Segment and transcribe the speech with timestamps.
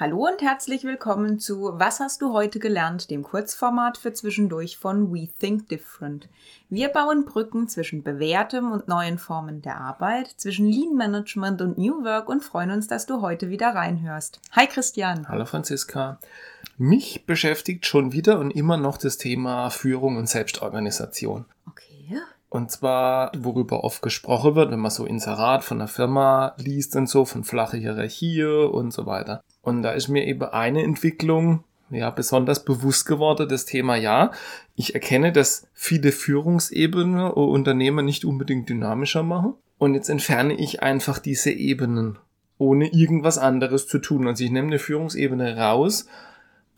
[0.00, 5.12] Hallo und herzlich willkommen zu Was hast du heute gelernt, dem Kurzformat für zwischendurch von
[5.12, 6.28] We Think Different.
[6.68, 12.04] Wir bauen Brücken zwischen bewährtem und neuen Formen der Arbeit, zwischen Lean Management und New
[12.04, 14.40] Work und freuen uns, dass du heute wieder reinhörst.
[14.52, 15.28] Hi Christian.
[15.28, 16.20] Hallo Franziska.
[16.76, 21.44] Mich beschäftigt schon wieder und immer noch das Thema Führung und Selbstorganisation.
[21.66, 21.97] Okay.
[22.50, 27.08] Und zwar, worüber oft gesprochen wird, wenn man so Inserat von der Firma liest und
[27.08, 29.42] so, von flache Hierarchie und so weiter.
[29.60, 34.30] Und da ist mir eben eine Entwicklung ja besonders bewusst geworden, das Thema ja.
[34.76, 39.54] Ich erkenne, dass viele Führungsebenen Unternehmer nicht unbedingt dynamischer machen.
[39.78, 42.18] Und jetzt entferne ich einfach diese Ebenen,
[42.58, 44.26] ohne irgendwas anderes zu tun.
[44.26, 46.06] Also ich nehme eine Führungsebene raus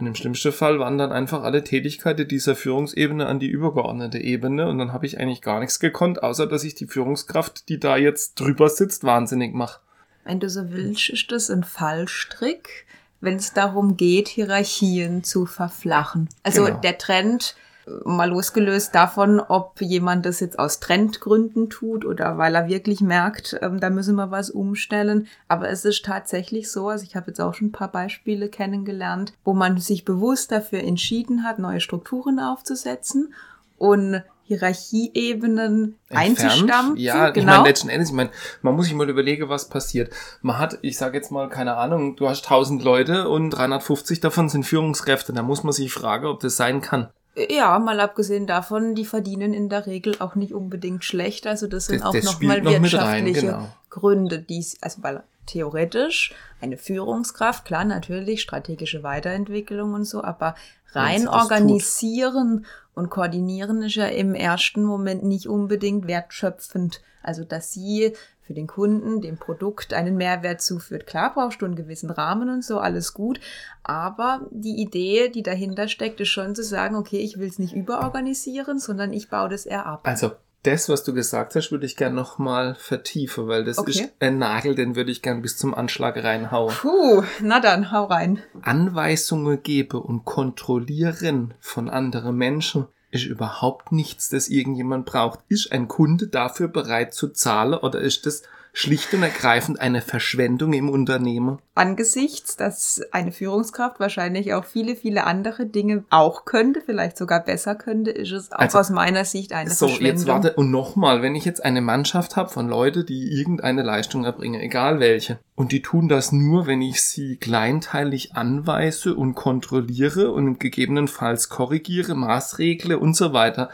[0.00, 4.78] und im schlimmsten Fall wandern einfach alle Tätigkeiten dieser Führungsebene an die übergeordnete Ebene und
[4.78, 8.40] dann habe ich eigentlich gar nichts gekonnt, außer dass ich die Führungskraft, die da jetzt
[8.40, 9.80] drüber sitzt, wahnsinnig mache.
[10.24, 12.86] Wenn du so willst, ist das ein Fallstrick,
[13.20, 16.28] wenn es darum geht, Hierarchien zu verflachen.
[16.42, 16.80] Also genau.
[16.80, 17.56] der Trend,
[18.04, 23.58] mal losgelöst davon, ob jemand das jetzt aus Trendgründen tut oder weil er wirklich merkt,
[23.62, 25.26] ähm, da müssen wir was umstellen.
[25.48, 29.32] Aber es ist tatsächlich so, also ich habe jetzt auch schon ein paar Beispiele kennengelernt,
[29.44, 33.34] wo man sich bewusst dafür entschieden hat, neue Strukturen aufzusetzen
[33.78, 36.96] und Hierarchieebenen einzustampfen.
[36.96, 37.38] Ja, genau.
[37.38, 38.30] ich meine, letzten Endes, ich meine,
[38.62, 40.12] man muss sich mal überlegen, was passiert.
[40.42, 44.48] Man hat, ich sage jetzt mal, keine Ahnung, du hast 1000 Leute und 350 davon
[44.48, 45.32] sind Führungskräfte.
[45.32, 47.10] Da muss man sich fragen, ob das sein kann.
[47.48, 51.46] Ja, mal abgesehen davon, die verdienen in der Regel auch nicht unbedingt schlecht.
[51.46, 53.68] Also das sind das, auch nochmal noch wirtschaftliche rein, genau.
[53.88, 60.54] Gründe, die also weil theoretisch eine Führungskraft, klar, natürlich strategische Weiterentwicklung und so, aber
[60.92, 67.00] rein organisieren und koordinieren ist ja im ersten Moment nicht unbedingt wertschöpfend.
[67.22, 68.14] Also, dass sie
[68.50, 71.06] für den Kunden, dem Produkt einen Mehrwert zuführt.
[71.06, 73.38] Klar brauchst du einen gewissen Rahmen und so, alles gut.
[73.84, 77.76] Aber die Idee, die dahinter steckt, ist schon zu sagen, okay, ich will es nicht
[77.76, 80.00] überorganisieren, sondern ich baue das eher ab.
[80.02, 80.32] Also
[80.64, 83.90] das, was du gesagt hast, würde ich gern nochmal vertiefen, weil das okay.
[83.92, 86.74] ist ein Nagel, den würde ich gern bis zum Anschlag reinhauen.
[86.74, 88.42] Puh, na dann, hau rein.
[88.62, 95.40] Anweisungen gebe und kontrollieren von anderen Menschen ist überhaupt nichts, das irgendjemand braucht.
[95.48, 100.72] Ist ein Kunde dafür bereit zu zahlen oder ist das schlicht und ergreifend eine Verschwendung
[100.72, 101.58] im Unternehmen?
[101.74, 107.74] Angesichts, dass eine Führungskraft wahrscheinlich auch viele, viele andere Dinge auch könnte, vielleicht sogar besser
[107.74, 110.18] könnte, ist es auch also, aus meiner Sicht eine so, Verschwendung.
[110.18, 113.82] So, jetzt warte, und nochmal, wenn ich jetzt eine Mannschaft habe von Leuten, die irgendeine
[113.82, 119.34] Leistung erbringen, egal welche, und die tun das nur, wenn ich sie kleinteilig anweise und
[119.34, 123.70] kontrolliere und gegebenenfalls korrigiere, maßregle und so weiter,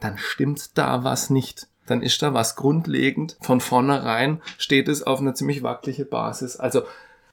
[0.00, 3.36] dann stimmt da was nicht dann ist da was grundlegend.
[3.40, 6.56] Von vornherein steht es auf einer ziemlich wackelige Basis.
[6.56, 6.82] Also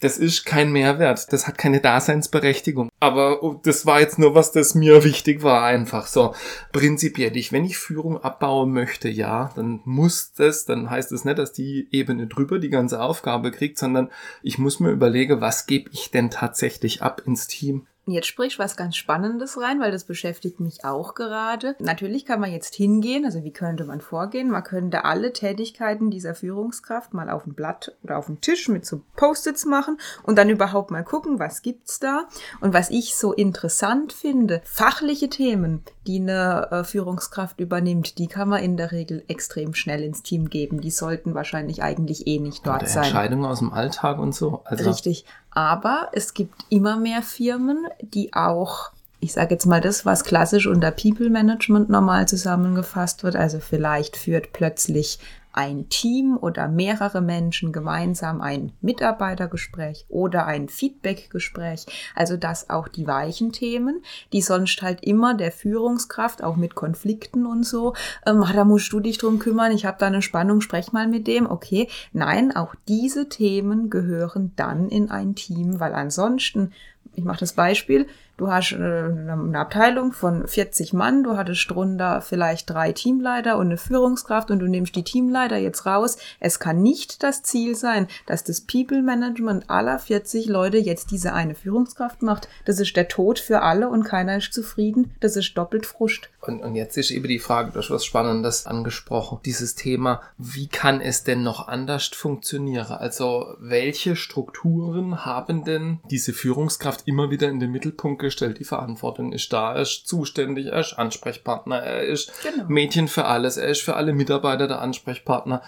[0.00, 2.90] das ist kein Mehrwert, das hat keine Daseinsberechtigung.
[3.00, 6.34] Aber oh, das war jetzt nur was, das mir wichtig war einfach so.
[6.72, 11.38] Prinzipiell, ich, wenn ich Führung abbauen möchte, ja, dann muss das, dann heißt es nicht,
[11.38, 14.10] dass die Ebene drüber die ganze Aufgabe kriegt, sondern
[14.42, 17.86] ich muss mir überlegen, was gebe ich denn tatsächlich ab ins Team?
[18.06, 21.74] Jetzt sprichst was ganz Spannendes rein, weil das beschäftigt mich auch gerade.
[21.78, 24.50] Natürlich kann man jetzt hingehen, also wie könnte man vorgehen?
[24.50, 28.84] Man könnte alle Tätigkeiten dieser Führungskraft mal auf ein Blatt oder auf den Tisch mit
[28.84, 32.28] so Post-its machen und dann überhaupt mal gucken, was gibt's da?
[32.60, 38.50] Und was ich so interessant finde, fachliche Themen, die eine äh, Führungskraft übernimmt, die kann
[38.50, 40.82] man in der Regel extrem schnell ins Team geben.
[40.82, 43.04] Die sollten wahrscheinlich eigentlich eh nicht dort sein.
[43.04, 44.60] Entscheidungen aus dem Alltag und so.
[44.64, 45.24] Also Richtig.
[45.54, 50.66] Aber es gibt immer mehr Firmen, die auch, ich sage jetzt mal das, was klassisch
[50.66, 53.36] unter People Management normal zusammengefasst wird.
[53.36, 55.18] Also vielleicht führt plötzlich
[55.54, 61.86] ein Team oder mehrere Menschen gemeinsam ein Mitarbeitergespräch oder ein Feedbackgespräch.
[62.14, 67.46] Also dass auch die weichen Themen, die sonst halt immer der Führungskraft, auch mit Konflikten
[67.46, 67.94] und so,
[68.26, 71.06] ähm, ah, da musst du dich drum kümmern, ich habe da eine Spannung, sprech mal
[71.06, 71.48] mit dem.
[71.48, 76.72] Okay, nein, auch diese Themen gehören dann in ein Team, weil ansonsten
[77.14, 78.06] ich mache das Beispiel,
[78.36, 83.66] du hast äh, eine Abteilung von 40 Mann, du hattest drunter vielleicht drei Teamleiter und
[83.66, 86.16] eine Führungskraft und du nimmst die Teamleiter jetzt raus.
[86.40, 91.32] Es kann nicht das Ziel sein, dass das People Management aller 40 Leute jetzt diese
[91.32, 92.48] eine Führungskraft macht.
[92.64, 95.12] Das ist der Tod für alle und keiner ist zufrieden.
[95.20, 96.30] Das ist doppelt Frust.
[96.40, 99.38] Und, und jetzt ist eben die Frage, du hast was Spannendes angesprochen.
[99.44, 102.92] Dieses Thema, wie kann es denn noch anders funktionieren?
[102.92, 108.58] Also welche Strukturen haben denn diese Führungskraft immer wieder in den Mittelpunkt gestellt.
[108.58, 112.64] Die Verantwortung ist da, er ist zuständig, er ist Ansprechpartner, er ist genau.
[112.68, 115.62] Mädchen für alles, er ist für alle Mitarbeiter der Ansprechpartner.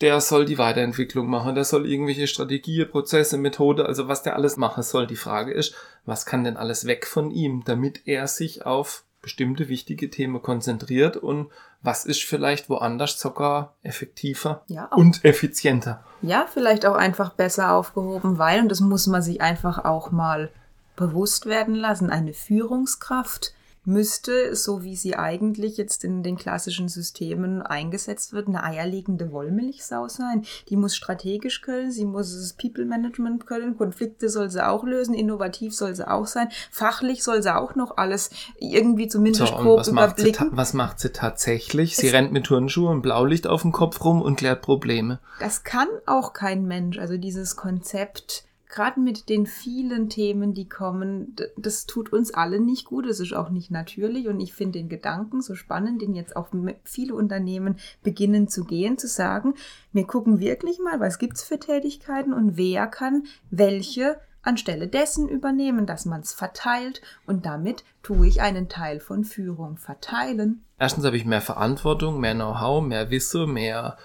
[0.00, 4.56] der soll die Weiterentwicklung machen, der soll irgendwelche Strategie, Prozesse, Methode, also was der alles
[4.56, 5.06] machen soll.
[5.06, 5.74] Die Frage ist,
[6.04, 11.16] was kann denn alles weg von ihm, damit er sich auf bestimmte wichtige Themen konzentriert
[11.16, 16.04] und was ist vielleicht woanders sogar effektiver Ja, und effizienter.
[16.20, 20.50] Ja, vielleicht auch einfach besser aufgehoben, weil, und das muss man sich einfach auch mal
[20.96, 27.62] bewusst werden lassen, eine Führungskraft müsste, so wie sie eigentlich jetzt in den klassischen Systemen
[27.62, 30.44] eingesetzt wird, eine eierlegende Wollmilchsau sein.
[30.68, 35.14] Die muss strategisch können, sie muss das People Management können, Konflikte soll sie auch lösen,
[35.14, 39.80] innovativ soll sie auch sein, fachlich soll sie auch noch alles irgendwie zumindest So, grob
[39.80, 40.56] was macht, sie überblicken.
[40.56, 41.96] was macht sie tatsächlich?
[41.96, 45.18] Sie Es- rennt mit Turnschuhen und Blaulicht auf dem Kopf rum und klärt Probleme.
[45.40, 46.98] Das kann auch kein Mensch.
[46.98, 52.86] Also dieses Konzept, gerade mit den vielen Themen, die kommen, das tut uns alle nicht
[52.86, 53.06] gut.
[53.06, 54.26] Es ist auch nicht natürlich.
[54.26, 56.48] Und ich finde den Gedanken so spannend, den jetzt auch
[56.82, 59.54] viele Unternehmen beginnen zu gehen, zu sagen,
[59.92, 65.86] wir gucken wirklich mal, was gibt's für Tätigkeiten und wer kann welche anstelle dessen übernehmen,
[65.86, 67.00] dass man es verteilt.
[67.26, 70.64] Und damit tue ich einen Teil von Führung verteilen.
[70.78, 73.96] Erstens habe ich mehr Verantwortung, mehr Know-how, mehr Wissen, mehr,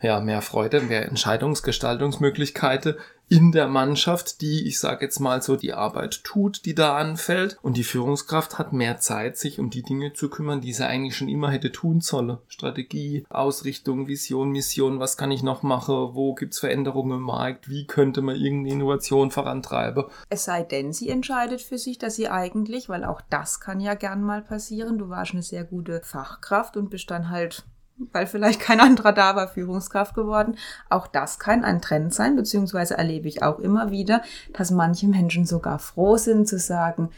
[0.00, 2.94] ja, mehr Freude, mehr Entscheidungsgestaltungsmöglichkeiten
[3.30, 7.58] in der Mannschaft, die, ich sage jetzt mal so, die Arbeit tut, die da anfällt.
[7.60, 11.16] Und die Führungskraft hat mehr Zeit, sich um die Dinge zu kümmern, die sie eigentlich
[11.16, 12.38] schon immer hätte tun sollen.
[12.48, 17.86] Strategie, Ausrichtung, Vision, Mission, was kann ich noch machen, wo gibt's Veränderungen im Markt, wie
[17.86, 20.04] könnte man irgendeine Innovation vorantreiben.
[20.30, 23.94] Es sei denn, sie entscheidet für sich, dass sie eigentlich, weil auch das kann ja
[23.94, 27.64] gern mal passieren, du warst eine sehr gute Fachkraft und bist dann halt,
[28.12, 30.56] weil vielleicht kein anderer da war, Führungskraft geworden.
[30.88, 34.22] Auch das kann ein Trend sein, beziehungsweise erlebe ich auch immer wieder,
[34.52, 37.10] dass manche Menschen sogar froh sind zu sagen,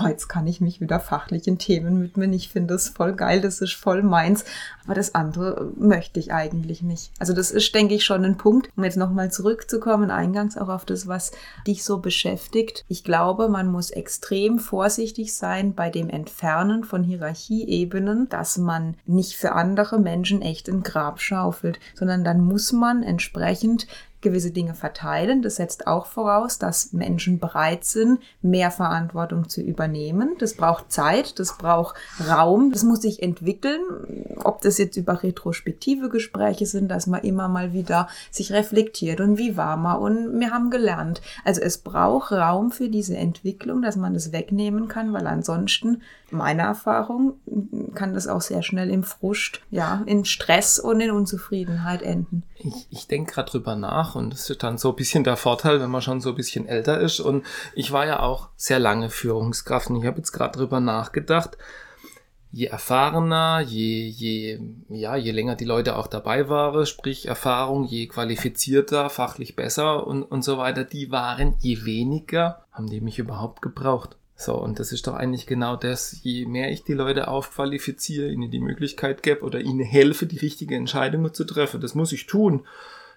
[0.00, 2.32] oh, jetzt kann ich mich wieder fachlichen Themen widmen.
[2.32, 4.44] Ich finde das voll geil, das ist voll meins.
[4.84, 7.10] Aber das andere möchte ich eigentlich nicht.
[7.18, 10.84] Also das ist, denke ich, schon ein Punkt, um jetzt nochmal zurückzukommen, eingangs auch auf
[10.84, 11.32] das, was
[11.66, 12.84] dich so beschäftigt.
[12.88, 19.36] Ich glaube, man muss extrem vorsichtig sein bei dem Entfernen von Hierarchieebenen, dass man nicht
[19.36, 23.86] für andere Menschen echt ein Grab schaufelt, sondern dann muss man entsprechend
[24.20, 25.42] gewisse Dinge verteilen.
[25.42, 30.36] Das setzt auch voraus, dass Menschen bereit sind, mehr Verantwortung zu übernehmen.
[30.38, 31.96] Das braucht Zeit, das braucht
[32.28, 33.80] Raum, das muss sich entwickeln.
[34.42, 39.38] Ob das jetzt über retrospektive Gespräche sind, dass man immer mal wieder sich reflektiert und
[39.38, 41.20] wie war man und wir haben gelernt.
[41.44, 46.64] Also es braucht Raum für diese Entwicklung, dass man das wegnehmen kann, weil ansonsten, meiner
[46.64, 47.34] Erfahrung,
[47.94, 52.42] kann das auch sehr schnell im Frust, ja, in Stress und in Unzufriedenheit enden.
[52.58, 55.80] Ich, ich denke gerade drüber nach und das ist dann so ein bisschen der Vorteil,
[55.80, 57.20] wenn man schon so ein bisschen älter ist.
[57.20, 61.56] Und ich war ja auch sehr lange Führungskraft und ich habe jetzt gerade drüber nachgedacht.
[62.50, 68.06] Je erfahrener, je, je, ja, je länger die Leute auch dabei waren, sprich Erfahrung, je
[68.06, 73.62] qualifizierter, fachlich besser und, und so weiter, die waren, je weniger haben die mich überhaupt
[73.62, 74.16] gebraucht.
[74.38, 78.50] So, und das ist doch eigentlich genau das, je mehr ich die Leute aufqualifiziere, ihnen
[78.50, 82.66] die Möglichkeit gebe oder ihnen helfe, die richtige Entscheidung zu treffen, das muss ich tun,